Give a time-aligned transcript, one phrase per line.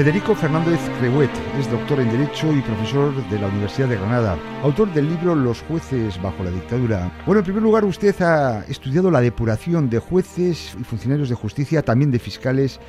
[0.00, 1.28] Federico Fernández Crehuet
[1.58, 5.60] es doctor en Derecho y profesor de la Universidad de Granada, autor del libro Los
[5.64, 7.12] jueces bajo la dictadura.
[7.26, 11.82] Bueno, en primer lugar, usted ha estudiado la depuración de jueces y funcionarios de justicia,
[11.82, 12.80] también de fiscales.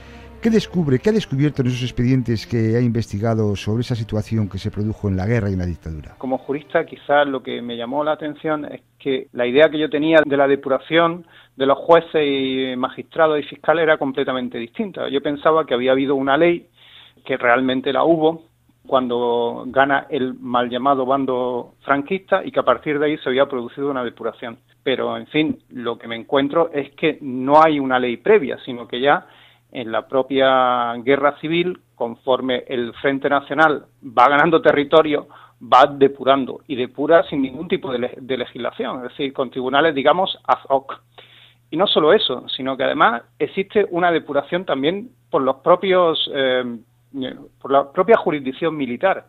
[0.42, 4.58] ¿Qué descubre, qué ha descubierto en esos expedientes que ha investigado sobre esa situación que
[4.58, 6.16] se produjo en la guerra y en la dictadura?
[6.18, 9.90] Como jurista, quizás lo que me llamó la atención es que la idea que yo
[9.90, 15.10] tenía de la depuración de los jueces y magistrados y fiscales era completamente distinta.
[15.10, 16.70] Yo pensaba que había habido una ley
[17.26, 18.44] que realmente la hubo
[18.88, 23.46] cuando gana el mal llamado bando franquista y que a partir de ahí se había
[23.46, 24.58] producido una depuración.
[24.84, 28.88] Pero, en fin, lo que me encuentro es que no hay una ley previa, sino
[28.88, 29.27] que ya
[29.72, 35.28] en la propia guerra civil, conforme el Frente Nacional va ganando territorio,
[35.62, 40.60] va depurando y depura sin ningún tipo de, legislación, es decir, con tribunales, digamos, ad
[40.70, 41.00] hoc.
[41.70, 46.63] Y no solo eso, sino que además existe una depuración también por los propios eh,
[47.59, 49.26] por la propia jurisdicción militar.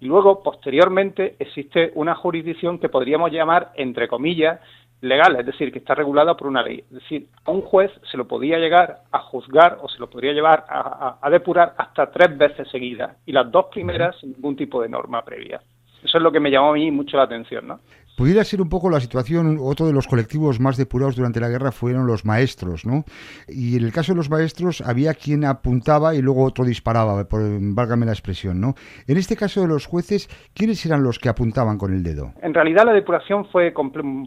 [0.00, 4.60] Y luego, posteriormente, existe una jurisdicción que podríamos llamar, entre comillas,
[5.00, 6.78] legal, es decir, que está regulada por una ley.
[6.78, 10.32] Es decir, a un juez se lo podía llegar a juzgar o se lo podría
[10.32, 14.82] llevar a, a depurar hasta tres veces seguidas, y las dos primeras sin ningún tipo
[14.82, 15.60] de norma previa.
[16.02, 17.80] Eso es lo que me llamó a mí mucho la atención, ¿no?
[18.16, 21.70] Pudiera ser un poco la situación, otro de los colectivos más depurados durante la guerra
[21.70, 23.04] fueron los maestros, ¿no?
[23.46, 27.42] Y en el caso de los maestros había quien apuntaba y luego otro disparaba, por,
[27.74, 28.72] válgame la expresión, ¿no?
[29.06, 32.32] En este caso de los jueces, ¿quiénes eran los que apuntaban con el dedo?
[32.40, 33.74] En realidad la depuración fue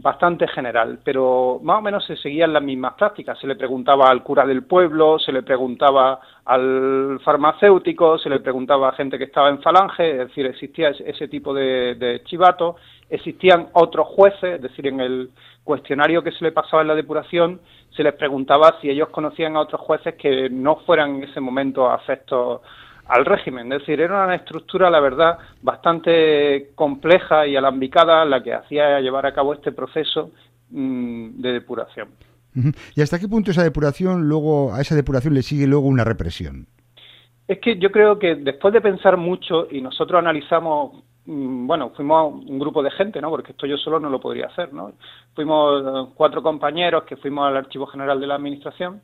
[0.03, 3.39] bastante general, pero más o menos se seguían las mismas prácticas.
[3.39, 8.89] Se le preguntaba al cura del pueblo, se le preguntaba al farmacéutico, se le preguntaba
[8.89, 12.75] a gente que estaba en falange, es decir, existía ese tipo de, de chivato
[13.09, 15.29] existían otros jueces, es decir, en el
[15.63, 17.59] cuestionario que se le pasaba en la depuración
[17.95, 21.89] se les preguntaba si ellos conocían a otros jueces que no fueran en ese momento
[21.89, 22.61] afectos
[23.07, 23.71] al régimen.
[23.73, 29.25] Es decir, era una estructura, la verdad, bastante compleja y alambicada la que hacía llevar
[29.25, 30.31] a cabo este proceso
[30.69, 32.09] mm, de depuración.
[32.95, 36.67] ¿Y hasta qué punto esa depuración, luego, a esa depuración le sigue luego una represión?
[37.47, 42.57] Es que yo creo que después de pensar mucho y nosotros analizamos bueno, fuimos un
[42.57, 43.29] grupo de gente, ¿no?
[43.29, 44.93] Porque esto yo solo no lo podría hacer, ¿no?
[45.35, 49.01] Fuimos eh, cuatro compañeros que fuimos al Archivo General de la Administración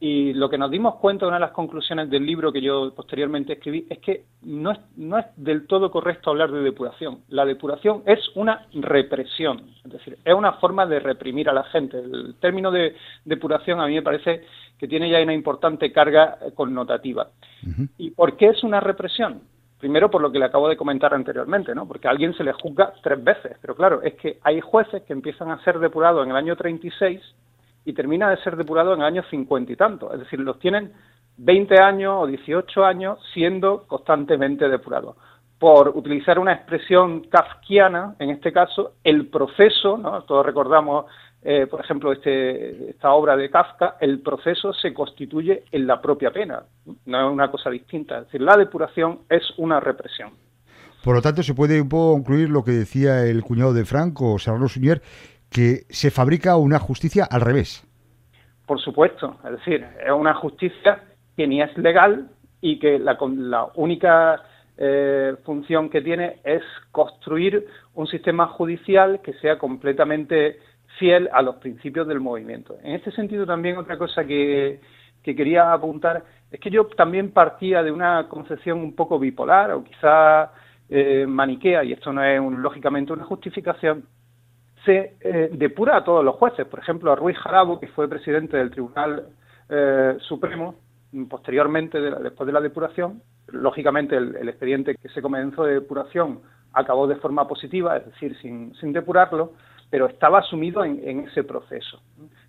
[0.00, 3.54] y lo que nos dimos cuenta, una de las conclusiones del libro que yo posteriormente
[3.54, 7.18] escribí, es que no es, no es del todo correcto hablar de depuración.
[7.28, 11.98] La depuración es una represión, es decir, es una forma de reprimir a la gente.
[11.98, 14.44] El término de depuración a mí me parece
[14.78, 17.28] que tiene ya una importante carga connotativa.
[17.98, 19.42] ¿Y por qué es una represión?
[19.78, 21.86] Primero por lo que le acabo de comentar anteriormente, ¿no?
[21.86, 23.56] Porque a alguien se le juzga tres veces.
[23.60, 27.20] Pero claro, es que hay jueces que empiezan a ser depurados en el año 36
[27.84, 30.12] y termina de ser depurado en el año 50 y tanto.
[30.12, 30.92] Es decir, los tienen
[31.36, 35.16] 20 años o 18 años siendo constantemente depurados.
[35.58, 40.22] Por utilizar una expresión kafkiana, en este caso, el proceso, ¿no?
[40.22, 41.06] Todos recordamos
[41.42, 46.30] eh, por ejemplo, este, esta obra de Kafka, el proceso se constituye en la propia
[46.30, 46.64] pena,
[47.06, 48.18] no es una cosa distinta.
[48.18, 50.32] Es decir, la depuración es una represión.
[51.04, 54.38] Por lo tanto, se puede un poco concluir lo que decía el cuñado de Franco,
[54.38, 55.00] Salvador Suñer,
[55.50, 57.84] que se fabrica una justicia al revés.
[58.66, 61.04] Por supuesto, es decir, es una justicia
[61.36, 62.28] que ni es legal
[62.60, 64.42] y que la, la única
[64.76, 70.58] eh, función que tiene es construir un sistema judicial que sea completamente
[70.98, 72.76] fiel a los principios del movimiento.
[72.82, 74.80] En este sentido también otra cosa que,
[75.22, 80.52] quería apuntar es que yo también partía de una concepción un poco bipolar o quizá
[80.88, 84.06] eh, maniquea, y esto no es lógicamente una justificación,
[84.86, 86.66] se eh, depura a todos los jueces.
[86.66, 89.26] Por ejemplo, a Ruiz Jarabo, que fue presidente del Tribunal
[89.68, 90.76] eh, Supremo,
[91.28, 96.40] posteriormente, después de la depuración, lógicamente el, el, expediente que se comenzó de depuración
[96.72, 99.52] acabó de forma positiva, es decir, sin, sin depurarlo,
[99.90, 102.00] pero estaba sumido en, ese proceso.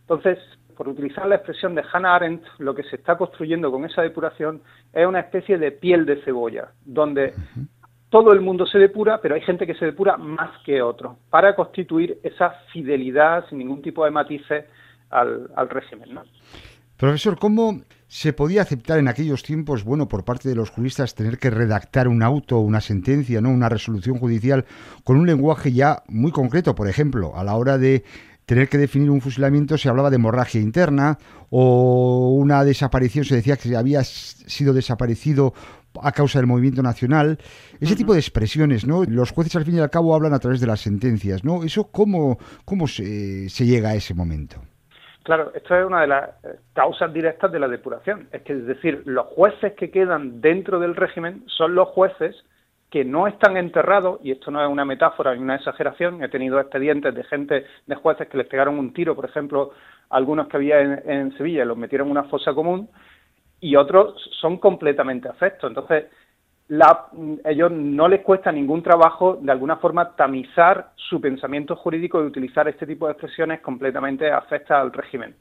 [0.01, 0.39] Entonces,
[0.75, 4.62] por utilizar la expresión de Hannah Arendt, lo que se está construyendo con esa depuración
[4.94, 7.33] es una especie de piel de cebolla, donde
[8.09, 11.56] todo el mundo se depura, pero hay gente que se depura más que otro, para
[11.56, 14.65] constituir esa fidelidad sin ningún tipo de matices
[15.09, 16.13] al, al régimen.
[16.13, 16.24] ¿no?
[17.00, 17.80] Profesor, ¿cómo
[18.10, 22.10] se podía aceptar en aquellos tiempos, bueno, por parte de los juristas, tener que redactar
[22.10, 23.51] un auto, una sentencia, ¿no?
[23.51, 24.66] una resolución judicial
[25.06, 26.75] con un lenguaje ya muy concreto?
[26.75, 28.04] Por ejemplo, a la hora de
[28.46, 31.18] tener que definir un fusilamiento se hablaba de hemorragia interna
[31.50, 35.54] o una desaparición se decía que había sido desaparecido
[36.01, 37.40] a causa del movimiento nacional.
[37.80, 39.06] Ese tipo de expresiones, ¿no?
[39.06, 41.63] Los jueces al fin y al cabo hablan a través de las sentencias, ¿no?
[41.63, 44.62] ¿Eso cómo, cómo se, se llega a ese momento?
[45.29, 46.31] Claro, esto es una de las
[46.73, 48.27] causas directas de la depuración.
[48.31, 52.35] Es que, es decir, los jueces que quedan dentro del régimen son los jueces
[52.89, 56.59] que no están enterrados, y esto no es una metáfora ni una exageración, he tenido
[56.59, 59.69] expedientes de gente, de jueces que les pegaron un tiro, por ejemplo,
[60.09, 62.89] algunos que había en, en Sevilla, los metieron en una fosa común,
[63.59, 65.69] y otros son completamente afectos.
[65.69, 66.05] Entonces,
[66.69, 67.07] la,
[67.45, 72.68] ellos no les cuesta ningún trabajo de alguna forma tamizar su pensamiento jurídico y utilizar
[72.68, 75.36] este tipo de expresiones completamente afectas al régimen.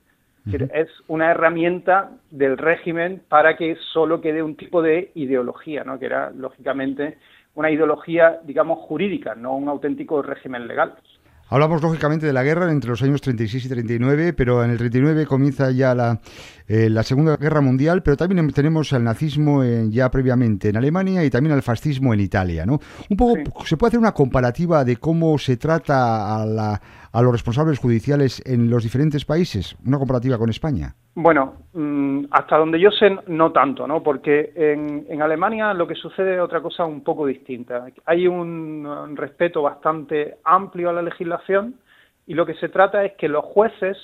[0.72, 5.98] Es una herramienta del régimen para que solo quede un tipo de ideología, ¿no?
[5.98, 7.18] que era lógicamente
[7.54, 10.94] una ideología, digamos, jurídica, no un auténtico régimen legal.
[11.50, 15.26] Hablamos lógicamente de la guerra entre los años 36 y 39, pero en el 39
[15.26, 16.20] comienza ya la,
[16.66, 21.30] eh, la Segunda Guerra Mundial, pero también tenemos al nazismo ya previamente en Alemania y
[21.30, 22.66] también al fascismo en Italia.
[22.66, 22.80] ¿no?
[23.08, 27.32] Un poco, ¿Se puede hacer una comparativa de cómo se trata a, la, a los
[27.32, 29.76] responsables judiciales en los diferentes países?
[29.86, 30.96] ¿Una comparativa con España?
[31.20, 34.04] Bueno, mm, hasta donde yo sé, no tanto, ¿no?
[34.04, 37.86] Porque en, en, Alemania lo que sucede es otra cosa un poco distinta.
[38.04, 41.74] Hay un respeto bastante amplio a la legislación
[42.24, 43.98] y lo que se trata es que los jueces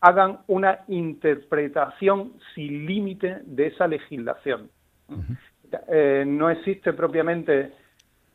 [0.00, 4.70] hagan una interpretación sin límite de esa legislación.
[5.88, 7.72] Eh, no existe propiamente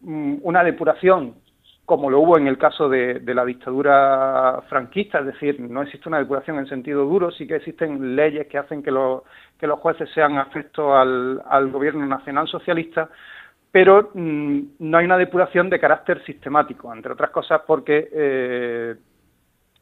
[0.01, 1.35] mm, una depuración
[1.87, 6.17] como lo hubo en el caso de, la dictadura franquista, es decir, no existe una
[6.17, 9.23] depuración en sentido duro, sí que existen leyes que hacen que, los
[9.79, 13.07] jueces sean afectos al, gobierno nacional socialista,
[13.71, 18.95] pero mm, no hay una depuración de carácter sistemático, entre otras cosas porque eh,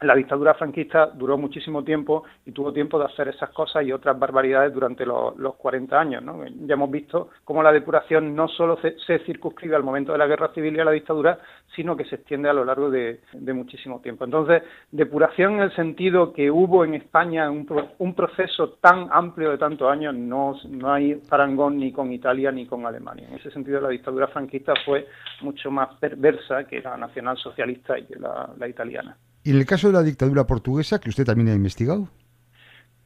[0.01, 4.17] la dictadura franquista duró muchísimo tiempo y tuvo tiempo de hacer esas cosas y otras
[4.19, 6.23] barbaridades durante los, los 40 años.
[6.23, 6.43] ¿no?
[6.45, 10.51] Ya hemos visto cómo la depuración no solo se, circunscribe al momento de la guerra
[10.53, 11.39] civil y a la dictadura,
[11.75, 13.21] sino que se extiende a lo largo de,
[13.53, 14.25] muchísimo tiempo.
[14.25, 17.65] Entonces, depuración en el sentido que hubo en España un,
[17.97, 22.65] un proceso tan amplio de tantos años, no, no hay parangón ni con Italia ni
[22.65, 23.27] con Alemania.
[23.29, 25.07] En ese sentido, la dictadura franquista fue
[25.41, 29.15] mucho más perversa que la nacionalsocialista y que la italiana.
[29.45, 32.07] ¿Y en el caso de la dictadura portuguesa, que usted también ha investigado?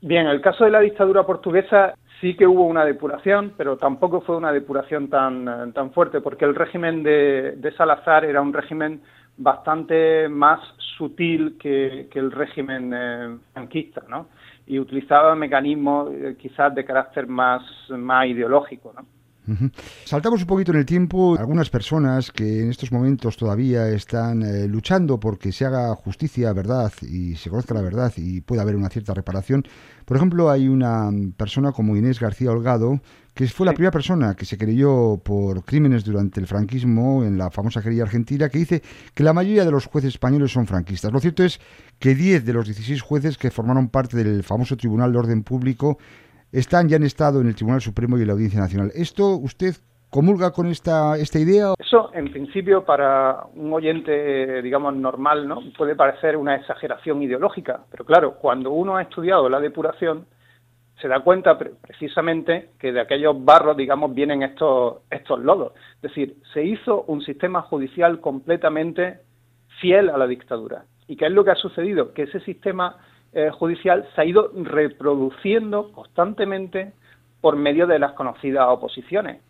[0.01, 4.21] Bien, en el caso de la dictadura portuguesa sí que hubo una depuración, pero tampoco
[4.21, 9.01] fue una depuración tan, tan fuerte, porque el régimen de, Salazar era un régimen
[9.35, 10.61] bastante más
[10.97, 14.29] sutil que, el régimen eh, franquista, ¿no?
[14.65, 19.05] Y utilizaba mecanismos eh, quizás de carácter más, más ideológico, ¿no?
[20.05, 21.37] Saltamos un poquito en el tiempo.
[21.37, 26.91] Algunas personas que en estos momentos todavía están eh, luchando porque se haga justicia, verdad
[27.01, 29.65] y se conozca la verdad y pueda haber una cierta reparación.
[30.05, 32.99] Por ejemplo, hay una persona como Inés García Holgado
[33.39, 37.49] que fue la primera persona que se creyó por crímenes durante el franquismo en la
[37.49, 41.13] famosa querella argentina, que dice que la mayoría de los jueces españoles son franquistas.
[41.13, 41.61] Lo cierto es
[41.99, 45.99] que 10 de los 16 jueces que formaron parte del famoso Tribunal de Orden Público
[46.51, 48.91] están ya en estado en el Tribunal Supremo y en la Audiencia Nacional.
[48.95, 49.75] ¿Esto usted
[50.09, 51.73] comulga con esta, esta idea?
[51.77, 55.59] Eso, en principio, para un oyente, digamos, normal, ¿no?
[55.77, 60.25] Puede parecer una exageración ideológica, pero claro, cuando uno ha estudiado la depuración,
[61.01, 65.73] se da cuenta precisamente que de aquellos barros, digamos, vienen estos, estos lodos.
[65.95, 69.19] Es decir, se hizo un sistema judicial completamente
[69.79, 70.83] fiel a la dictadura.
[71.07, 72.13] ¿Y qué es lo que ha sucedido?
[72.13, 72.97] Que ese sistema
[73.33, 76.93] eh, judicial se ha ido reproduciendo constantemente
[77.41, 79.41] por medio de las conocidas oposiciones.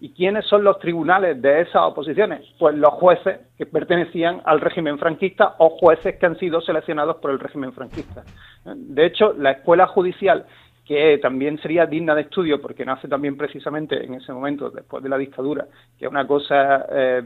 [0.00, 2.42] ¿Y quiénes son los tribunales de esas oposiciones?
[2.58, 7.30] Pues los jueces que pertenecían al régimen franquista o jueces que han sido seleccionados por
[7.30, 8.22] el régimen franquista.
[8.64, 10.44] De hecho, la escuela judicial,
[10.84, 15.08] que también sería digna de estudio porque nace también precisamente en ese momento, después de
[15.08, 15.66] la dictadura,
[15.98, 17.22] que es una cosa eh,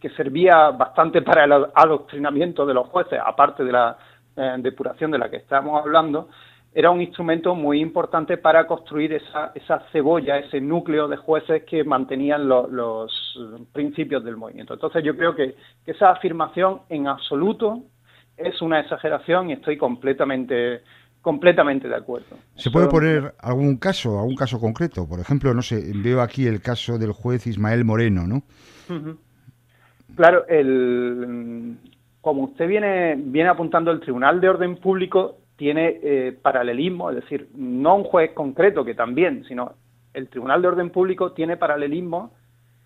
[0.00, 3.98] que servía bastante para el adoctrinamiento de los jueces, aparte de la
[4.38, 6.28] eh, depuración de la que estamos hablando,
[6.72, 11.82] era un instrumento muy importante para construir esa, esa cebolla, ese núcleo de jueces que
[11.82, 13.10] mantenían los
[13.72, 14.74] principios del movimiento.
[14.74, 17.82] Entonces yo creo que, esa afirmación en absoluto
[18.36, 20.82] es una exageración y estoy completamente
[21.20, 22.36] completamente de acuerdo.
[22.54, 25.08] ¿Se puede poner algún caso, algún caso concreto?
[25.08, 28.42] Por ejemplo, no sé, veo aquí el caso del juez Ismael Moreno, ¿no?
[30.14, 31.76] Claro, el,
[32.20, 37.48] como usted viene, viene apuntando, el Tribunal de Orden Público tiene eh, paralelismo, es decir,
[37.54, 39.72] no un juez concreto que también, sino
[40.14, 42.32] el Tribunal de Orden Público tiene paralelismo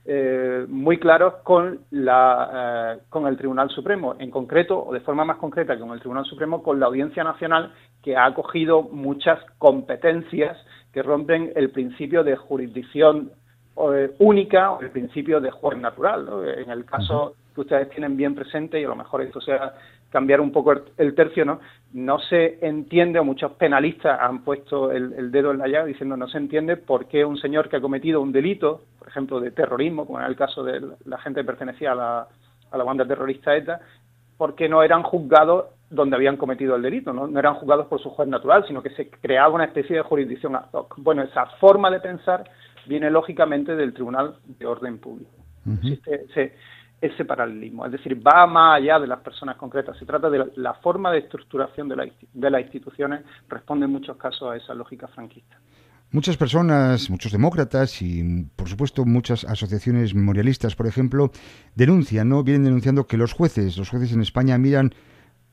[0.05, 5.25] eh, muy claros con, la, eh, con el Tribunal Supremo, en concreto, o de forma
[5.25, 7.73] más concreta que con el Tribunal Supremo, con la Audiencia Nacional,
[8.03, 10.57] que ha acogido muchas competencias
[10.93, 13.33] que rompen el principio de jurisdicción
[14.19, 16.29] única o el principio de juez natural.
[16.59, 19.75] En el caso que ustedes tienen bien presente y a lo mejor esto sea
[20.11, 21.61] cambiar un poco el tercio, ¿no?
[21.95, 26.29] No se entiende, o muchos penalistas han puesto el, dedo en la llaga diciendo no
[26.29, 30.07] se entiende por qué un señor que ha cometido un delito, por ejemplo, de terrorismo,
[30.07, 32.29] como en el caso de la gente que pertenecía a la,
[32.71, 33.81] a la banda terrorista ETA,
[34.37, 37.27] porque no eran juzgados donde habían cometido el delito, ¿no?
[37.27, 40.57] no eran juzgados por su juez natural, sino que se creaba una especie de jurisdicción
[40.57, 40.95] ad hoc.
[40.99, 42.45] Bueno, esa forma de pensar
[42.87, 45.31] viene lógicamente del Tribunal de Orden Público.
[45.65, 46.55] Existe
[47.03, 50.75] ese, paralelismo, es decir, va más allá de las personas concretas, se trata de la,
[50.75, 55.59] forma de estructuración de, de las instituciones, responde en muchos casos a esa lógica franquista.
[56.13, 61.33] Muchas personas, muchos demócratas y, por supuesto, muchas asociaciones memorialistas, por ejemplo,
[61.75, 62.45] denuncian, ¿no?
[62.45, 64.93] Vienen denunciando que los jueces, los jueces en España miran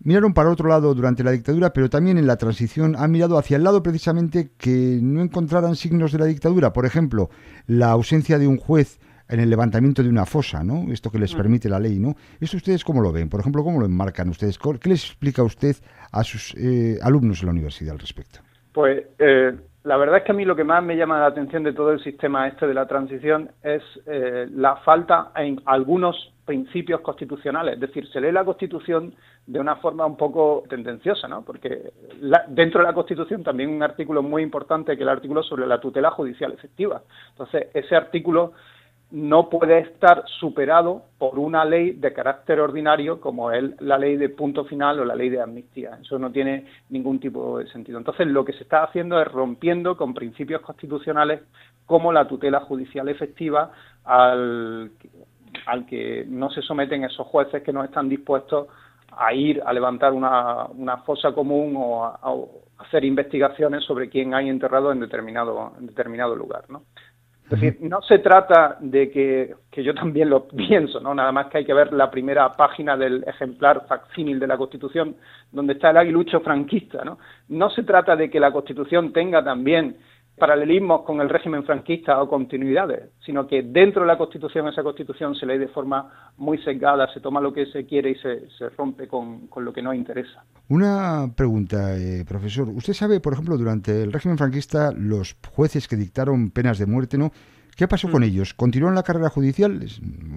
[0.01, 3.57] miraron para otro lado durante la dictadura, pero también en la transición han mirado hacia
[3.57, 6.73] el lado precisamente que no encontraran signos de la dictadura.
[6.73, 7.29] Por ejemplo,
[7.67, 10.91] la ausencia de un juez en el levantamiento de una fosa, ¿no?
[10.91, 11.37] Esto que les mm.
[11.37, 12.15] permite la ley, ¿no?
[12.41, 13.29] ¿Esto ustedes cómo lo ven?
[13.29, 14.57] Por ejemplo, ¿cómo lo enmarcan ustedes?
[14.57, 15.75] ¿Qué les explica usted
[16.11, 18.39] a sus eh, alumnos en la universidad al respecto?
[18.73, 21.63] Pues eh, la verdad es que a mí lo que más me llama la atención
[21.63, 27.01] de todo el sistema este de la transición es eh, la falta en algunos principios
[27.01, 27.75] constitucionales.
[27.75, 29.13] Es decir, se lee la Constitución
[29.45, 31.43] de una forma un poco tendenciosa, ¿no?
[31.43, 31.91] Porque
[32.47, 35.79] dentro de la Constitución también un artículo muy importante que es el artículo sobre la
[35.79, 37.03] tutela judicial efectiva.
[37.31, 38.53] Entonces, ese artículo
[39.11, 44.29] no puede estar superado por una ley de carácter ordinario como es la ley de
[44.29, 45.97] punto final o la ley de amnistía.
[46.01, 47.97] Eso no tiene ningún tipo de sentido.
[47.97, 51.41] Entonces, lo que se está haciendo es rompiendo con principios constitucionales
[51.87, 53.71] como la tutela judicial efectiva
[54.03, 54.91] al,
[55.65, 58.67] al que no se someten esos jueces que no están dispuestos
[59.11, 62.19] a ir a levantar una, una fosa común o a,
[62.79, 66.83] hacer investigaciones sobre quién hay enterrado en determinado, en determinado lugar, ¿no?
[67.49, 71.15] Es decir, no se trata de que, que yo también lo pienso, ¿no?
[71.15, 75.15] Nada más que hay que ver la primera página del ejemplar facsímil de la Constitución,
[75.51, 77.17] donde está el aguilucho franquista, ¿no?
[77.47, 79.97] No se trata de que la Constitución tenga también
[80.39, 85.35] paralelismos con el régimen franquista o continuidades, sino que dentro de la Constitución esa Constitución
[85.35, 88.69] se lee de forma muy sesgada, se toma lo que se quiere y se, se
[88.69, 90.43] rompe con, con, lo que no interesa.
[90.69, 92.69] Una pregunta, eh, profesor.
[92.69, 97.17] Usted sabe, por ejemplo, durante el régimen franquista, los jueces que dictaron penas de muerte,
[97.17, 97.31] ¿no?
[97.75, 98.25] ¿Qué pasó con mm.
[98.25, 98.53] ellos?
[98.53, 99.79] ¿Continuaron la carrera judicial?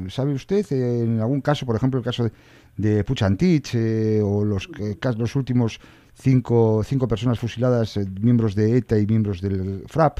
[0.09, 0.64] ¿Sabe usted?
[0.71, 2.30] En algún caso, por ejemplo, el caso de,
[2.76, 5.80] de Puchantich eh, o los, eh, los últimos
[6.14, 10.19] cinco, cinco personas fusiladas, eh, miembros de ETA y miembros del FRAP.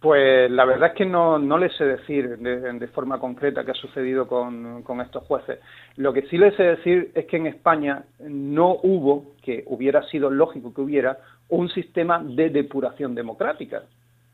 [0.00, 3.74] Pues la verdad es que no, no les sé decir de, forma concreta qué ha
[3.74, 5.58] sucedido con, con, estos jueces.
[5.96, 10.30] Lo que sí les sé decir es que en España no hubo, que hubiera sido
[10.30, 13.82] lógico que hubiera, un sistema de depuración democrática.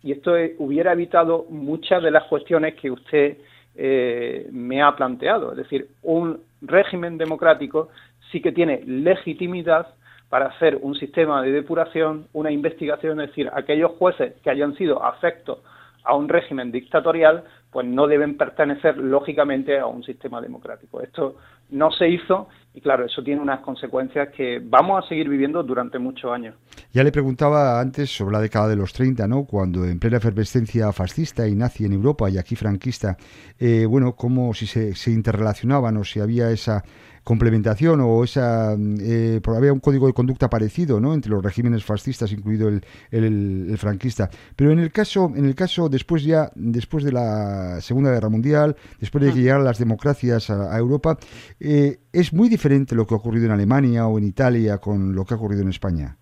[0.03, 3.39] Y esto hubiera evitado muchas de las cuestiones que usted
[3.77, 5.53] eh, me ha planteado.
[5.53, 7.89] Es decir, un régimen democrático
[8.33, 9.87] sí que tiene legitimidad
[10.29, 15.05] para hacer un sistema de depuración, una investigación, es decir, aquellos jueces que hayan sido
[15.05, 15.59] afectos
[16.05, 21.01] a un régimen dictatorial, pues no deben pertenecer lógicamente a un sistema democrático.
[21.01, 21.37] Esto
[21.71, 25.99] no se hizo y claro, eso tiene unas consecuencias que vamos a seguir viviendo durante
[25.99, 26.55] muchos años.
[26.93, 29.45] Ya le preguntaba antes sobre la década de los 30, ¿no?
[29.45, 33.17] Cuando en plena efervescencia fascista y nazi en Europa y aquí franquista,
[33.59, 36.83] eh, bueno, cómo si se, se interrelacionaban o si había esa
[37.25, 41.15] complementación o esa eh, había un código de conducta parecido ¿no?
[41.15, 45.89] entre los regímenes fascistas incluido el, el, franquista pero en el caso en el caso
[45.89, 49.43] después ya después de la segunda guerra mundial después de que mm.
[49.43, 51.17] llegaran las democracias a, Europa
[51.61, 55.25] eh, es muy diferente lo que ha ocurrido en Alemania o en Italia con lo
[55.25, 56.17] que ha ocurrido en España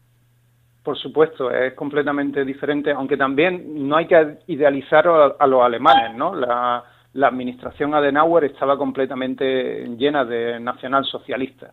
[0.82, 6.16] por supuesto, es completamente diferente, aunque también no hay que idealizar a, a los alemanes,
[6.16, 6.34] ¿no?
[6.34, 11.72] La, la administración Adenauer estaba completamente llena de nacionalsocialistas.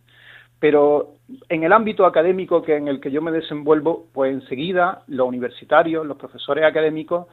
[0.60, 1.14] Pero
[1.50, 6.06] en el ámbito académico que en el que yo me desenvuelvo, pues enseguida los universitarios,
[6.06, 7.28] los profesores académicos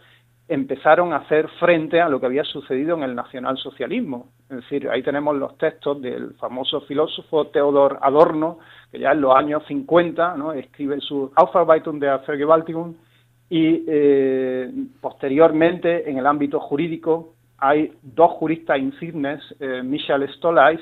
[0.47, 4.29] empezaron a hacer frente a lo que había sucedido en el nacionalsocialismo.
[4.51, 8.59] Es decir, ahí tenemos los textos del famoso filósofo Theodor Adorno,
[8.93, 10.53] que ya en los años 50 ¿no?
[10.53, 12.95] escribe su Aufarbeitung der Vergewaltigung
[13.49, 14.71] y eh,
[15.01, 17.35] posteriormente en el ámbito jurídico
[17.67, 20.81] hay dos juristas insignes, eh, Michel Stolais,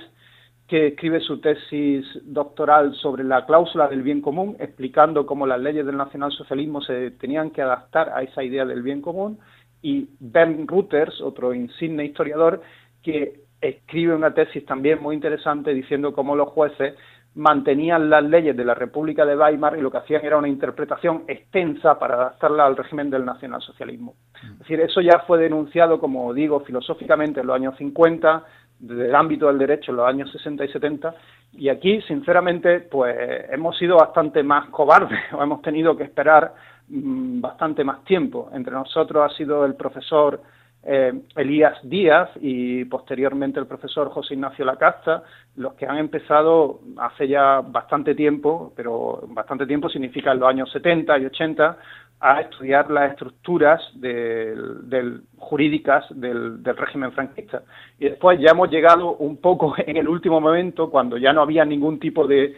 [0.66, 5.86] que escribe su tesis doctoral sobre la cláusula del bien común, explicando cómo las leyes
[5.86, 9.38] del nacionalsocialismo se tenían que adaptar a esa idea del bien común,
[9.80, 12.62] y Bernd Reuters, otro insigne historiador,
[13.00, 16.94] que escribe una tesis también muy interesante diciendo cómo los jueces
[17.34, 21.24] mantenían las leyes de la República de Weimar y lo que hacían era una interpretación
[21.26, 24.14] extensa para adaptarla al régimen del nacionalsocialismo.
[24.42, 28.44] Es decir, eso ya fue denunciado, como digo, filosóficamente en los años 50,
[28.80, 31.14] del ámbito del derecho en los años 60 y 70
[31.52, 33.14] y aquí, sinceramente, pues
[33.50, 36.54] hemos sido bastante más cobardes o hemos tenido que esperar
[36.88, 38.50] mm, bastante más tiempo.
[38.52, 40.40] Entre nosotros ha sido el profesor
[40.84, 45.22] eh, Elías Díaz y posteriormente el profesor José Ignacio Lacasta,
[45.56, 50.70] los que han empezado hace ya bastante tiempo, pero bastante tiempo significa en los años
[50.72, 51.78] 70 y 80,
[52.24, 57.62] a estudiar las estructuras del, jurídicas del, régimen franquista.
[57.98, 61.64] Y después ya hemos llegado un poco en el último momento, cuando ya no había
[61.64, 62.54] ningún tipo de,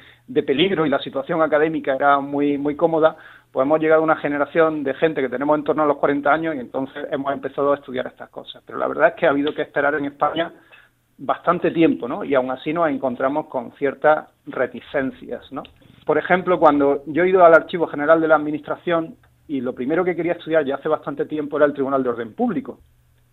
[0.47, 3.17] peligro y la situación académica era muy, muy cómoda,
[3.55, 6.29] pues hemos llegado a una generación de gente que tenemos en torno a los 40
[6.29, 8.61] años y entonces hemos empezado a estudiar estas cosas.
[8.67, 10.53] Pero la verdad es que ha habido que esperar en España
[11.19, 12.25] bastante tiempo, ¿no?
[12.25, 15.63] Y aún así nos encontramos con ciertas reticencias, ¿no?
[16.05, 19.15] Por ejemplo, cuando yo he ido al Archivo General de la Administración,
[19.47, 22.35] y lo primero que quería estudiar ya hace bastante tiempo era el Tribunal de Orden
[22.35, 22.81] Público.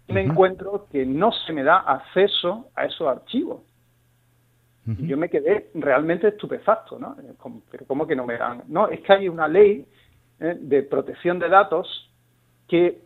[0.08, 3.62] Me encuentro que no se me da acceso a esos archivos.
[4.86, 7.16] Y yo me quedé realmente estupefacto, ¿no?
[7.72, 8.64] Pero ¿cómo que no me dan?
[8.68, 9.88] No, es que hay una ley
[10.42, 12.12] eh, de protección de datos
[12.68, 13.00] que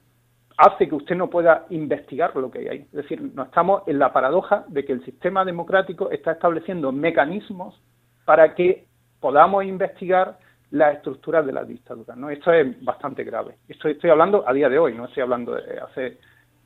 [0.58, 2.80] hace que usted no pueda investigar lo que hay ahí.
[2.80, 7.78] Es decir, no estamos en la paradoja de que el sistema democrático está estableciendo mecanismos
[8.24, 8.86] para que
[9.20, 10.40] podamos investigar
[10.72, 12.16] las estructuras de la dictadura.
[12.16, 12.30] ¿no?
[12.30, 13.58] Esto es bastante grave.
[13.68, 16.18] Esto estoy hablando a día de hoy, no estoy hablando de hace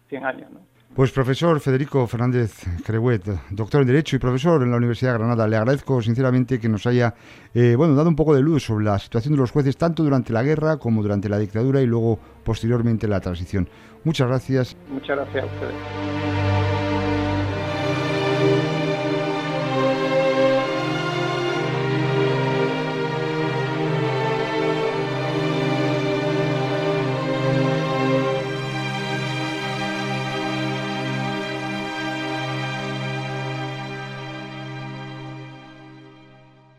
[0.10, 0.52] 100 años.
[0.52, 0.60] ¿no?
[0.96, 5.48] Pues profesor Federico Fernández Creuet, doctor en Derecho y profesor en la Universidad de Granada,
[5.48, 7.14] le agradezco sinceramente que nos haya
[7.54, 10.34] eh, bueno, dado un poco de luz sobre la situación de los jueces tanto durante
[10.34, 13.70] la guerra como durante la dictadura y luego posteriormente la transición.
[14.04, 14.76] Muchas gracias.
[14.92, 16.39] Muchas gracias a ustedes.